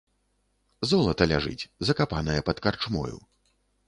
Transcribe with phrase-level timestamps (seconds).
[0.91, 3.15] Золата ляжыць, закапанае пад карчмою.